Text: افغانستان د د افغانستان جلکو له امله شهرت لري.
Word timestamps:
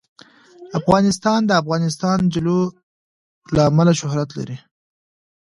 افغانستان 0.79 1.39
د 1.45 1.47
د 1.49 1.51
افغانستان 1.61 2.17
جلکو 2.33 2.61
له 3.55 3.61
امله 3.69 3.91
شهرت 3.99 4.29
لري. 4.37 4.57